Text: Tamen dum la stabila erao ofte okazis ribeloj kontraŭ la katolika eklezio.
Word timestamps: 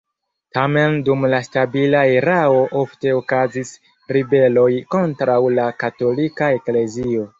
Tamen 0.57 0.95
dum 1.09 1.25
la 1.33 1.41
stabila 1.47 2.01
erao 2.21 2.63
ofte 2.81 3.13
okazis 3.19 3.75
ribeloj 4.17 4.67
kontraŭ 4.97 5.37
la 5.61 5.67
katolika 5.85 6.49
eklezio. 6.61 7.29